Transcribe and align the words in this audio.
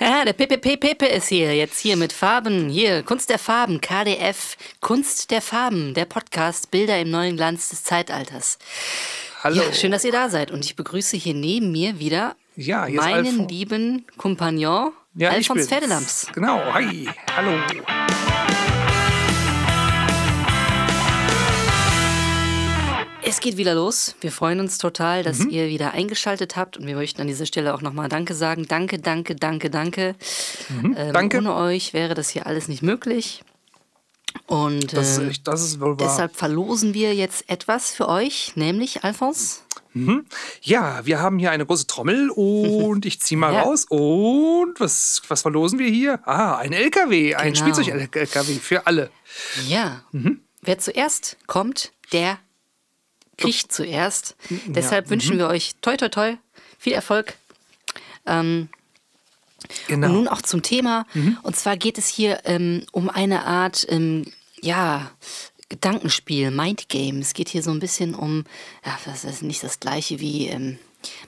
Ja, 0.00 0.24
der 0.24 0.32
Pepe 0.32 0.58
Pepe 0.58 1.06
ist 1.06 1.28
hier, 1.28 1.54
jetzt 1.54 1.78
hier 1.78 1.96
mit 1.96 2.12
Farben. 2.12 2.68
Hier, 2.68 3.02
Kunst 3.04 3.30
der 3.30 3.38
Farben, 3.38 3.80
KDF, 3.80 4.56
Kunst 4.80 5.30
der 5.30 5.40
Farben, 5.40 5.94
der 5.94 6.04
Podcast 6.04 6.70
Bilder 6.72 6.98
im 6.98 7.10
neuen 7.10 7.36
Glanz 7.36 7.68
des 7.70 7.84
Zeitalters. 7.84 8.58
Hallo. 9.44 9.62
Ja, 9.62 9.72
schön, 9.72 9.92
dass 9.92 10.04
ihr 10.04 10.12
da 10.12 10.28
seid. 10.30 10.50
Und 10.50 10.64
ich 10.64 10.74
begrüße 10.74 11.16
hier 11.16 11.34
neben 11.34 11.70
mir 11.70 11.98
wieder 12.00 12.34
Ja, 12.56 12.88
meinen 12.88 13.26
Alfon. 13.26 13.48
lieben 13.48 14.06
Kompagnon 14.16 14.92
Ja, 15.14 15.30
Alfons. 15.30 15.68
Pferdelamps. 15.68 16.26
Genau, 16.34 16.60
hi, 16.72 17.08
hallo. 17.36 17.52
Es 23.34 23.40
geht 23.40 23.56
wieder 23.56 23.74
los. 23.74 24.14
Wir 24.20 24.30
freuen 24.30 24.60
uns 24.60 24.78
total, 24.78 25.24
dass 25.24 25.40
Mhm. 25.40 25.50
ihr 25.50 25.66
wieder 25.66 25.90
eingeschaltet 25.90 26.54
habt. 26.54 26.76
Und 26.76 26.86
wir 26.86 26.94
möchten 26.94 27.20
an 27.20 27.26
dieser 27.26 27.46
Stelle 27.46 27.74
auch 27.74 27.82
nochmal 27.82 28.08
Danke 28.08 28.32
sagen. 28.32 28.66
Danke, 28.68 29.00
danke, 29.00 29.34
danke, 29.34 29.70
danke. 29.70 30.14
Ähm, 30.70 30.90
Mhm. 30.90 31.12
danke. 31.12 31.38
Ohne 31.38 31.56
euch 31.56 31.92
wäre 31.94 32.14
das 32.14 32.28
hier 32.28 32.46
alles 32.46 32.68
nicht 32.68 32.84
möglich. 32.84 33.42
Und 34.46 34.92
Das 34.92 35.10
ist, 35.10 35.18
äh, 35.18 35.28
echt, 35.30 35.48
das 35.48 35.62
ist 35.64 35.80
deshalb 35.98 36.36
verlosen 36.36 36.94
wir 36.94 37.12
jetzt 37.16 37.50
etwas 37.50 37.90
für 37.90 38.08
euch, 38.08 38.52
nämlich 38.54 39.02
Alphons. 39.02 39.64
Ja, 40.62 41.04
wir 41.04 41.18
haben 41.20 41.40
hier 41.40 41.50
eine 41.50 41.66
große 41.66 41.88
Trommel 41.88 42.30
und 42.30 43.04
ich 43.04 43.20
ziehe 43.20 43.36
mal 43.38 43.52
Ja. 43.54 43.62
raus. 43.62 43.84
Und 43.90 44.74
was, 44.78 45.22
was 45.26 45.42
verlosen 45.42 45.80
wir 45.80 45.88
hier? 45.90 46.20
Ah, 46.24 46.54
ein 46.58 46.72
LKW, 46.72 47.34
ein 47.34 47.52
Genau. 47.52 47.66
Spielzeug-LKW 47.66 48.54
für 48.60 48.86
alle. 48.86 49.10
Ja. 49.66 50.04
Mhm. 50.12 50.40
Wer 50.62 50.78
zuerst 50.78 51.36
kommt, 51.48 51.90
der 52.12 52.38
kriegt 53.36 53.72
zuerst. 53.72 54.36
Deshalb 54.66 55.06
Mhm. 55.06 55.10
wünschen 55.10 55.38
wir 55.38 55.48
euch 55.48 55.72
toi 55.80 55.96
toi 55.96 56.08
toi, 56.08 56.36
viel 56.78 56.92
Erfolg. 56.92 57.34
Ähm, 58.26 58.68
Genau. 59.88 60.08
Und 60.08 60.12
nun 60.12 60.28
auch 60.28 60.42
zum 60.42 60.60
Thema. 60.62 61.06
Und 61.42 61.56
zwar 61.56 61.78
geht 61.78 61.96
es 61.96 62.06
hier 62.06 62.40
ähm, 62.44 62.84
um 62.92 63.08
eine 63.08 63.46
Art, 63.46 63.86
ähm, 63.88 64.26
ja, 64.60 65.10
Gedankenspiel, 65.70 66.50
Mindgame. 66.50 67.20
Es 67.20 67.32
geht 67.32 67.48
hier 67.48 67.62
so 67.62 67.70
ein 67.70 67.78
bisschen 67.80 68.14
um, 68.14 68.44
ja, 68.84 68.98
das 69.06 69.24
ist 69.24 69.42
nicht 69.42 69.62
das 69.62 69.80
gleiche 69.80 70.20
wie 70.20 70.48
ähm, 70.48 70.78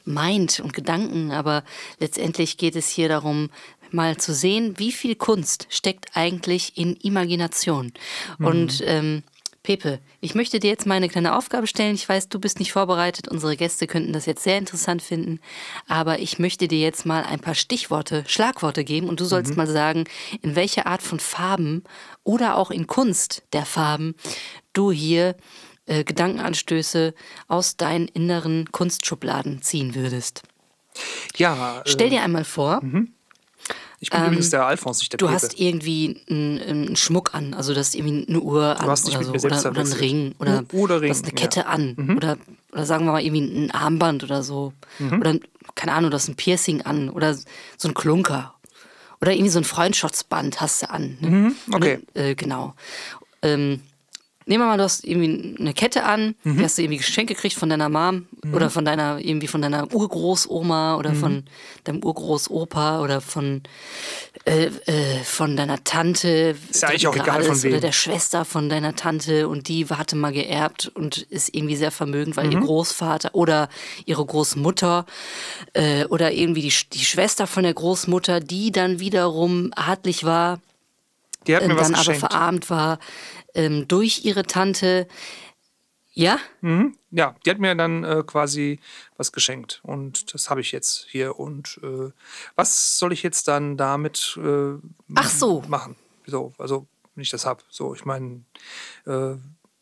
Mind 0.05 0.61
und 0.61 0.75
Gedanken, 0.75 1.33
aber 1.33 1.65
letztendlich 1.99 2.59
geht 2.59 2.77
es 2.77 2.91
hier 2.91 3.09
darum, 3.09 3.49
mal 3.91 4.19
zu 4.19 4.35
sehen, 4.35 4.79
wie 4.79 4.93
viel 4.93 5.15
Kunst 5.15 5.67
steckt 5.71 6.15
eigentlich 6.15 6.77
in 6.77 6.97
Imagination. 6.97 7.93
Und 8.39 8.83
ähm, 8.85 9.23
Pepe, 9.67 9.99
ich 10.21 10.37
möchte 10.37 10.61
dir 10.61 10.71
jetzt 10.71 10.87
mal 10.87 10.95
eine 10.95 11.09
kleine 11.09 11.37
Aufgabe 11.37 11.67
stellen. 11.67 11.97
Ich 11.97 12.09
weiß, 12.09 12.29
du 12.29 12.39
bist 12.39 12.61
nicht 12.61 12.71
vorbereitet. 12.71 13.27
Unsere 13.27 13.57
Gäste 13.57 13.89
könnten 13.89 14.13
das 14.13 14.25
jetzt 14.25 14.45
sehr 14.45 14.59
interessant 14.59 15.03
finden. 15.03 15.41
Aber 15.89 16.21
ich 16.21 16.39
möchte 16.39 16.69
dir 16.69 16.79
jetzt 16.79 17.05
mal 17.05 17.25
ein 17.25 17.41
paar 17.41 17.57
Stichworte, 17.57 18.23
Schlagworte 18.29 18.85
geben 18.85 19.09
und 19.09 19.19
du 19.19 19.25
sollst 19.25 19.57
mal 19.57 19.67
sagen, 19.67 20.05
in 20.41 20.55
welche 20.55 20.87
Art 20.87 21.03
von 21.03 21.19
Farben 21.19 21.83
oder 22.23 22.59
auch 22.59 22.71
in 22.71 22.87
Kunst 22.87 23.43
der 23.53 23.67
Farben 23.67 24.15
du 24.73 24.93
hier 24.93 25.35
äh, 25.87 26.05
Gedankenanstöße 26.05 27.13
aus 27.49 27.77
deinen 27.77 28.07
inneren 28.07 28.71
Kunstschubladen 28.71 29.63
ziehen 29.63 29.97
würdest. 29.97 30.45
ja, 31.39 31.81
äh, 31.81 31.83
Stell 31.87 32.11
dir 32.11 32.23
einmal 32.23 32.45
vor, 32.45 32.83
ich 33.99 34.11
bin 34.11 34.25
übrigens 34.25 34.51
der 34.51 34.67
Alfons, 34.67 34.99
nicht 34.99 35.13
der 35.13 35.19
du 35.19 35.27
Pepe. 35.27 35.37
hast 35.37 35.59
irgendwie 35.59 36.21
einen, 36.29 36.61
einen 36.61 36.97
Schmuck 36.97 37.35
an, 37.35 37.55
also 37.55 37.73
du 37.73 37.81
hast 37.81 37.95
irgendwie 37.95 38.27
eine 38.29 38.41
Uhr 38.41 38.79
an 38.79 38.87
oder 38.87 38.97
so 38.97 39.13
oder, 39.13 39.71
oder 39.71 39.81
einen. 39.81 39.93
Ring 39.93 40.35
oder, 40.39 40.65
oder 40.73 41.01
Ring, 41.01 41.09
du 41.09 41.15
hast 41.15 41.25
eine 41.25 41.33
ja. 41.33 41.33
Mhm. 41.33 41.37
Kette 41.37 41.67
an 41.67 42.15
oder, 42.17 42.37
oder 42.73 42.85
sagen 42.85 43.07
wir 43.07 43.13
mal 43.13 43.23
irgendwie 43.23 43.65
ein 43.65 43.71
Armband 43.71 44.25
oder 44.25 44.43
so 44.43 44.73
oder 45.01 45.35
keine 45.75 45.93
Ahnung, 45.93 46.11
du 46.11 46.15
hast 46.15 46.29
ein 46.29 46.37
Piercing 46.37 46.83
an 46.83 47.11
oder 47.11 47.35
so 47.35 47.89
ein 47.89 47.95
Klunker 47.95 48.55
oder 49.21 49.33
irgendwie 49.33 49.51
so 49.51 49.59
ein 49.59 49.65
Freundschaftsband 49.65 50.61
hast 50.61 50.83
du 50.83 50.91
an. 50.91 51.17
Ne? 51.21 51.29
Mhm, 51.29 51.57
okay. 51.73 51.99
Ne? 52.15 52.31
Äh, 52.31 52.35
genau. 52.35 52.75
Ähm, 53.43 53.81
Nehmen 54.49 54.63
wir 54.63 54.69
mal, 54.69 54.77
du 54.77 54.85
hast 54.85 55.05
irgendwie 55.05 55.57
eine 55.59 55.75
Kette 55.75 56.05
an, 56.05 56.37
Mhm. 56.45 56.59
die 56.59 56.63
hast 56.65 56.79
du 56.79 56.83
irgendwie 56.83 56.99
geschenkt 56.99 57.29
gekriegt 57.31 57.57
von 57.57 57.69
deiner 57.69 57.89
Mom 57.89 58.27
oder 58.55 58.71
von 58.71 58.85
deiner, 58.85 59.19
irgendwie 59.19 59.49
von 59.49 59.61
deiner 59.61 59.93
Urgroßoma 59.93 60.97
oder 60.99 61.11
Mhm. 61.11 61.17
von 61.17 61.43
deinem 61.83 62.05
Urgroßopa 62.05 63.01
oder 63.03 63.21
von, 63.21 63.63
äh, 64.45 64.67
äh, 64.87 65.25
von 65.25 65.57
deiner 65.57 65.83
Tante. 65.83 66.55
Ist 66.71 66.83
ja 66.83 66.89
eigentlich 66.91 67.09
auch 67.09 67.17
egal, 67.17 67.43
von 67.43 67.61
wem. 67.61 67.73
Oder 67.73 67.81
der 67.81 67.91
Schwester 67.93 68.45
von 68.45 68.69
deiner 68.69 68.95
Tante 68.95 69.49
und 69.49 69.67
die 69.67 69.85
hatte 69.87 70.15
mal 70.15 70.33
geerbt 70.33 70.93
und 70.95 71.19
ist 71.23 71.53
irgendwie 71.53 71.75
sehr 71.75 71.91
vermögend, 71.91 72.37
weil 72.37 72.53
ihr 72.53 72.59
Mhm. 72.61 72.67
Großvater 72.67 73.31
oder 73.35 73.69
ihre 74.05 74.25
Großmutter 74.25 75.07
äh, 75.73 76.05
oder 76.05 76.31
irgendwie 76.31 76.63
die, 76.63 76.73
die 76.93 77.05
Schwester 77.05 77.49
von 77.49 77.65
der 77.65 77.75
Großmutter, 77.75 78.39
die 78.39 78.71
dann 78.71 79.01
wiederum 79.01 79.73
adlig 79.75 80.23
war 80.23 80.61
Die 81.47 81.55
hat 81.57 81.63
mir 81.67 81.71
ähm, 81.73 81.77
was 81.77 81.87
dann 81.89 81.95
aber 81.95 82.01
geschenkt. 82.13 82.21
verarmt 82.21 82.71
war 82.71 82.99
ähm, 83.55 83.87
durch 83.89 84.25
ihre 84.25 84.45
Tante. 84.45 85.07
Ja? 86.13 86.39
Mhm. 86.63 86.97
Ja, 87.11 87.35
die 87.45 87.51
hat 87.51 87.59
mir 87.59 87.75
dann 87.75 88.03
äh, 88.05 88.23
quasi 88.27 88.81
was 89.19 89.33
geschenkt 89.33 89.81
und 89.83 90.33
das 90.33 90.49
habe 90.51 90.61
ich 90.63 90.73
jetzt 90.73 91.07
hier. 91.11 91.39
Und 91.39 91.79
äh, 91.83 92.11
was 92.55 92.99
soll 92.99 93.13
ich 93.13 93.23
jetzt 93.23 93.49
dann 93.49 93.77
damit 93.77 94.39
äh, 94.43 94.75
Ach 95.15 95.29
so. 95.29 95.63
machen? 95.69 95.97
So, 96.27 96.53
also 96.59 96.87
wenn 97.15 97.23
ich 97.23 97.31
das 97.31 97.45
habe. 97.47 97.63
So, 97.69 97.95
ich 97.95 98.05
meine, 98.07 98.45
äh, 99.07 99.35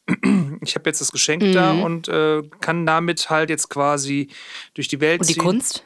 ich 0.62 0.74
habe 0.74 0.90
jetzt 0.90 1.00
das 1.00 1.12
Geschenk 1.12 1.52
da 1.52 1.72
Mhm. 1.72 1.82
und 1.82 2.08
äh, 2.08 2.42
kann 2.60 2.84
damit 2.84 3.30
halt 3.30 3.48
jetzt 3.48 3.70
quasi 3.70 4.28
durch 4.74 4.88
die 4.88 5.00
Welt 5.00 5.20
Und 5.20 5.28
die 5.28 5.34
ziehen. 5.34 5.42
Kunst? 5.42 5.84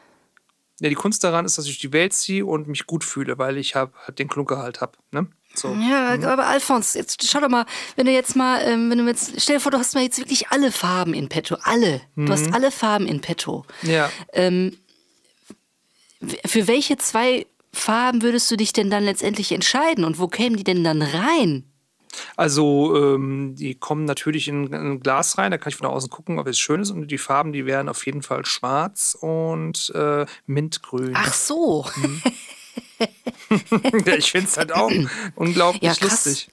Ja, 0.81 0.89
die 0.89 0.95
Kunst 0.95 1.25
daran 1.25 1.45
ist, 1.45 1.59
dass 1.59 1.67
ich 1.67 1.79
die 1.79 1.93
Welt 1.93 2.13
ziehe 2.13 2.47
und 2.47 2.69
mich 2.69 2.87
gut 2.87 3.03
fühle, 3.05 3.37
weil 3.39 3.57
ich 3.57 3.75
hab, 3.75 4.15
den 4.17 4.29
Klunker 4.29 4.59
halt 4.59 4.81
habe. 4.81 4.93
Ne? 5.11 5.27
So. 5.55 5.75
Ja, 5.75 6.11
aber 6.31 6.47
Alfons, 6.47 6.95
jetzt 6.95 7.29
schau 7.29 7.41
doch 7.41 7.49
mal, 7.49 7.67
wenn 7.97 8.07
du 8.07 8.13
jetzt 8.13 8.37
mal, 8.37 8.61
ähm, 8.63 8.89
wenn 8.91 8.99
du 8.99 9.07
jetzt, 9.07 9.41
stell 9.41 9.57
dir 9.57 9.61
vor, 9.61 9.73
du 9.73 9.79
hast 9.79 9.95
mal 9.95 10.05
jetzt 10.05 10.19
wirklich 10.19 10.49
alle 10.51 10.71
Farben 10.71 11.15
in 11.15 11.29
petto. 11.29 11.57
Alle. 11.63 12.01
Du 12.15 12.29
hast 12.31 12.53
alle 12.55 12.71
Farben 12.71 13.07
in 13.09 13.21
petto. 13.21 13.65
Ja. 13.83 14.09
W- 16.21 16.37
Für 16.47 16.67
welche 16.69 16.97
zwei 16.99 17.47
Farben 17.73 18.23
würdest 18.23 18.51
du 18.51 18.57
dich 18.57 18.73
denn 18.73 18.91
dann 18.91 19.05
letztendlich 19.05 19.53
entscheiden 19.53 20.05
und 20.05 20.19
wo 20.19 20.29
kämen 20.29 20.57
die 20.57 20.65
denn 20.65 20.85
dann 20.85 21.03
rein? 21.03 21.65
Also, 22.37 22.97
ähm, 22.97 23.55
die 23.55 23.75
kommen 23.75 24.05
natürlich 24.05 24.49
in, 24.49 24.67
in 24.67 24.75
ein 24.75 25.01
Glas 25.01 25.39
rein, 25.39 25.51
da 25.51 25.59
kann 25.59 25.71
ich 25.71 25.77
von 25.77 25.87
außen 25.87 26.11
gucken, 26.11 26.39
ob 26.39 26.47
es 26.47 26.59
schön 26.59 26.81
ist. 26.81 26.91
Und 26.91 27.09
die 27.09 27.19
Farben, 27.19 27.53
die 27.53 27.67
wären 27.67 27.89
auf 27.89 28.05
jeden 28.07 28.23
Fall 28.23 28.45
schwarz 28.47 29.17
und 29.21 29.91
äh, 29.95 30.27
mintgrün. 30.47 31.13
Ach 31.15 31.33
so. 31.33 31.87
Ja, 34.05 34.15
ich 34.15 34.31
finde 34.31 34.47
es 34.49 34.57
halt 34.57 34.73
auch 34.73 34.91
unglaublich 35.37 35.83
Ja, 35.83 35.95
lustig. 36.01 36.49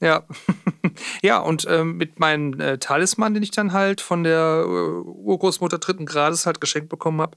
Ja. 0.00 0.24
ja, 1.22 1.38
und 1.38 1.66
ähm, 1.68 1.96
mit 1.96 2.18
meinem 2.18 2.58
äh, 2.60 2.78
Talisman, 2.78 3.34
den 3.34 3.42
ich 3.42 3.52
dann 3.52 3.72
halt 3.72 4.00
von 4.00 4.24
der 4.24 4.64
äh, 4.66 4.68
Urgroßmutter 4.68 5.78
dritten 5.78 6.06
Grades 6.06 6.44
halt 6.44 6.60
geschenkt 6.60 6.88
bekommen 6.88 7.20
habe. 7.20 7.36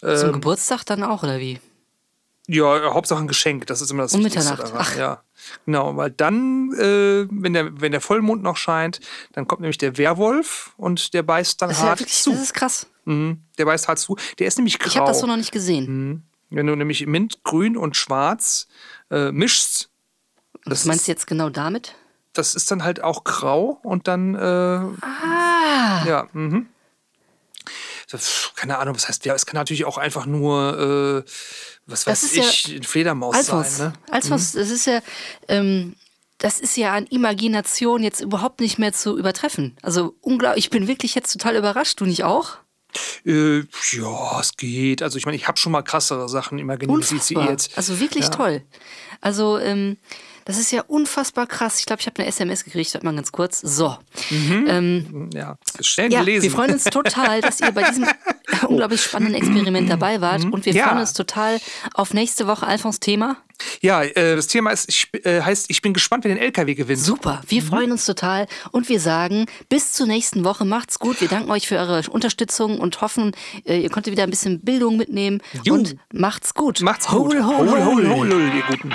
Zum 0.00 0.28
Ähm, 0.28 0.32
Geburtstag 0.34 0.84
dann 0.84 1.02
auch, 1.02 1.22
oder 1.22 1.38
wie? 1.40 1.58
Ja, 2.48 2.92
Hauptsache 2.92 3.20
ein 3.20 3.28
Geschenk, 3.28 3.66
das 3.68 3.80
ist 3.80 3.90
immer 3.92 4.02
das 4.02 4.14
Um 4.14 4.24
Wichtigste 4.24 4.50
Mitternacht. 4.50 4.74
daran. 4.74 4.86
Ach. 4.92 4.96
Ja, 4.96 5.22
genau, 5.64 5.96
weil 5.96 6.10
dann, 6.10 6.72
äh, 6.74 7.26
wenn, 7.30 7.52
der, 7.52 7.80
wenn 7.80 7.92
der 7.92 8.00
Vollmond 8.00 8.42
noch 8.42 8.56
scheint, 8.56 9.00
dann 9.32 9.46
kommt 9.46 9.60
nämlich 9.60 9.78
der 9.78 9.96
Werwolf 9.96 10.72
und 10.76 11.14
der 11.14 11.22
beißt 11.22 11.62
dann 11.62 11.68
Das 11.68 11.78
ist 11.78 11.82
ja 11.84 11.88
hart 11.90 12.00
wirklich, 12.00 12.20
zu. 12.22 12.30
das 12.32 12.42
ist 12.42 12.54
krass. 12.54 12.86
Mhm, 13.04 13.42
der 13.58 13.64
beißt 13.64 13.86
hart 13.88 13.98
zu. 14.00 14.16
Der 14.38 14.48
ist 14.48 14.58
nämlich 14.58 14.78
grau. 14.78 14.88
Ich 14.88 14.96
habe 14.96 15.06
das 15.06 15.20
so 15.20 15.26
noch 15.26 15.36
nicht 15.36 15.52
gesehen. 15.52 16.24
wenn 16.50 16.66
du 16.66 16.74
nämlich 16.74 17.06
Mint, 17.06 17.42
Grün 17.44 17.76
und 17.76 17.96
Schwarz 17.96 18.66
äh, 19.10 19.30
mischst, 19.32 19.88
Was 20.64 20.84
meinst 20.84 21.06
du 21.06 21.12
jetzt 21.12 21.26
genau 21.26 21.48
damit? 21.48 21.94
das 22.34 22.54
ist 22.54 22.70
dann 22.70 22.82
halt 22.82 23.02
auch 23.04 23.24
grau 23.24 23.78
und 23.82 24.08
dann, 24.08 24.34
äh, 24.34 24.38
Ah. 24.38 26.04
ja, 26.06 26.26
mhm. 26.32 26.66
Keine 28.56 28.78
Ahnung, 28.78 28.94
was 28.94 29.08
heißt, 29.08 29.24
ja, 29.24 29.34
es 29.34 29.46
kann 29.46 29.56
natürlich 29.56 29.84
auch 29.84 29.98
einfach 29.98 30.26
nur, 30.26 31.24
äh, 31.26 31.30
was 31.86 32.06
weiß 32.06 32.22
ist 32.22 32.36
ja- 32.36 32.42
ich, 32.44 32.66
eine 32.76 32.82
Fledermaus 32.84 33.34
Alfons, 33.36 33.76
sein. 33.78 33.88
Ne? 33.88 33.98
Alfons, 34.10 34.52
das 34.52 34.70
ist 34.70 34.86
ja, 34.86 35.00
ähm, 35.48 35.96
das 36.38 36.58
ist 36.60 36.76
ja 36.76 36.92
an 36.94 37.06
Imagination 37.06 38.02
jetzt 38.02 38.20
überhaupt 38.20 38.60
nicht 38.60 38.78
mehr 38.78 38.92
zu 38.92 39.16
übertreffen. 39.18 39.76
Also 39.82 40.14
unglaublich, 40.20 40.64
ich 40.64 40.70
bin 40.70 40.88
wirklich 40.88 41.14
jetzt 41.14 41.32
total 41.32 41.56
überrascht, 41.56 42.00
du 42.00 42.04
nicht 42.04 42.24
auch? 42.24 42.56
Äh, 43.24 43.60
ja, 43.92 44.40
es 44.40 44.56
geht. 44.56 45.02
Also 45.02 45.16
ich 45.18 45.24
meine, 45.24 45.36
ich 45.36 45.48
habe 45.48 45.56
schon 45.58 45.72
mal 45.72 45.82
krassere 45.82 46.28
Sachen 46.28 46.58
imaginiert 46.58 46.94
Unfassbar. 46.96 47.44
initiiert. 47.48 47.70
Also 47.76 48.00
wirklich 48.00 48.24
Ja. 48.24 48.30
toll. 48.30 48.62
Also, 49.20 49.58
ähm, 49.58 49.96
das 50.44 50.58
ist 50.58 50.72
ja 50.72 50.82
unfassbar 50.86 51.46
krass. 51.46 51.78
Ich 51.78 51.86
glaube, 51.86 52.00
ich 52.00 52.06
habe 52.06 52.18
eine 52.18 52.28
SMS 52.28 52.64
gekriegt, 52.64 52.92
warte 52.94 53.04
mal 53.06 53.14
ganz 53.14 53.32
kurz. 53.32 53.60
So. 53.60 53.96
Ähm, 54.30 55.30
Ja, 55.34 55.56
schnell 55.80 56.12
ja, 56.12 56.20
gelesen. 56.20 56.44
wir 56.44 56.50
freuen 56.50 56.72
uns 56.72 56.84
total, 56.84 57.40
dass 57.40 57.60
ihr 57.60 57.72
bei 57.72 57.82
diesem 57.82 58.06
unglaublich 58.68 59.02
spannenden 59.02 59.34
Experiment 59.36 59.90
dabei 59.90 60.20
wart. 60.20 60.44
Und 60.44 60.64
wir 60.64 60.72
Ja. 60.72 60.88
freuen 60.88 60.98
uns 60.98 61.12
total 61.12 61.60
auf 61.94 62.14
nächste 62.14 62.46
Woche 62.46 62.66
Alfons 62.66 63.00
Thema. 63.00 63.36
Ja, 63.80 64.02
äh, 64.02 64.36
das 64.36 64.46
Thema 64.48 64.70
ist, 64.70 64.88
ich, 64.88 65.08
äh, 65.24 65.42
heißt, 65.42 65.66
ich 65.68 65.82
bin 65.82 65.92
gespannt, 65.94 66.24
wer 66.24 66.34
den 66.34 66.42
LKW 66.42 66.74
gewinnt. 66.74 67.00
Super, 67.00 67.42
wir 67.46 67.62
mhm. 67.62 67.66
freuen 67.66 67.92
uns 67.92 68.04
total 68.04 68.46
und 68.70 68.88
wir 68.88 69.00
sagen 69.00 69.46
bis 69.68 69.92
zur 69.92 70.06
nächsten 70.06 70.44
Woche. 70.44 70.64
Macht's 70.64 70.98
gut. 70.98 71.20
Wir 71.20 71.28
danken 71.28 71.50
euch 71.50 71.68
für 71.68 71.76
eure 71.76 72.02
Unterstützung 72.10 72.78
und 72.78 73.00
hoffen, 73.00 73.32
äh, 73.64 73.80
ihr 73.80 73.90
konntet 73.90 74.12
wieder 74.12 74.24
ein 74.24 74.30
bisschen 74.30 74.60
Bildung 74.60 74.96
mitnehmen. 74.96 75.40
Jo. 75.64 75.74
Und 75.74 75.96
macht's 76.12 76.54
gut. 76.54 76.80
Macht's 76.80 77.06
gut. 77.06 77.34
Hol, 77.34 77.44
hol, 77.44 77.56
hol, 77.56 77.68
hol, 77.68 77.84
hol, 77.84 78.08
hol, 78.08 78.32
hol 78.32 78.52
ihr 78.54 78.62
Guten. 78.68 78.92